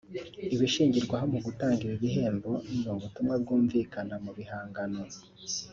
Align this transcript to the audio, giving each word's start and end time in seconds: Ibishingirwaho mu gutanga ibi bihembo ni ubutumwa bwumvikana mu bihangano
Ibishingirwaho 0.53 1.25
mu 1.33 1.39
gutanga 1.47 1.79
ibi 1.85 1.97
bihembo 2.03 2.51
ni 2.79 2.85
ubutumwa 2.93 3.33
bwumvikana 3.41 4.15
mu 4.25 4.31
bihangano 4.37 5.01